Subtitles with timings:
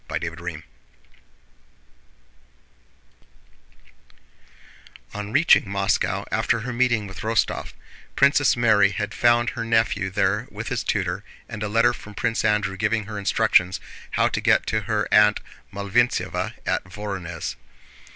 [0.09, 0.63] CHAPTER VI
[5.13, 7.73] On reaching Moscow after her meeting with Rostóv,
[8.15, 12.43] Princess Mary had found her nephew there with his tutor, and a letter from Prince
[12.43, 13.79] Andrew giving her instructions
[14.17, 15.39] how to get to her Aunt
[15.71, 17.55] Malvíntseva at Vorónezh.